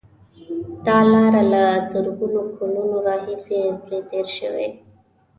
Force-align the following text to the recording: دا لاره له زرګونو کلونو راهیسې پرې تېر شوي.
دا 0.85 0.97
لاره 1.11 1.43
له 1.53 1.63
زرګونو 1.91 2.41
کلونو 2.57 2.95
راهیسې 3.07 3.61
پرې 3.81 3.99
تېر 4.09 4.27
شوي. 4.37 4.67